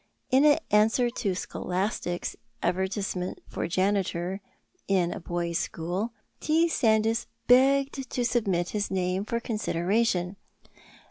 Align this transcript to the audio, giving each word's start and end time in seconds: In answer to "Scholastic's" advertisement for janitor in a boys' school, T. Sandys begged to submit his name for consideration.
In 0.31 0.45
answer 0.71 1.11
to 1.11 1.35
"Scholastic's" 1.35 2.35
advertisement 2.63 3.37
for 3.47 3.67
janitor 3.67 4.41
in 4.87 5.11
a 5.11 5.19
boys' 5.19 5.59
school, 5.59 6.11
T. 6.39 6.67
Sandys 6.67 7.27
begged 7.45 8.09
to 8.09 8.25
submit 8.25 8.69
his 8.69 8.89
name 8.89 9.25
for 9.25 9.39
consideration. 9.39 10.37